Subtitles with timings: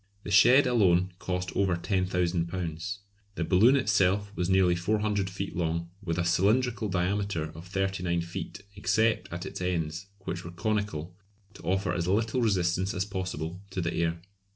[0.23, 2.97] The shed alone cost over £10,000.
[3.35, 8.63] The balloon itself was nearly 400 feet long, with a cylindrical diameter of 39 feet,
[8.75, 11.15] except at its ends, which were conical,
[11.53, 14.19] to offer as little resistance as possible to the air.